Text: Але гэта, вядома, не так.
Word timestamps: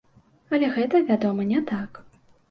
Але 0.57 0.69
гэта, 0.77 1.01
вядома, 1.09 1.45
не 1.51 1.61
так. 1.73 1.91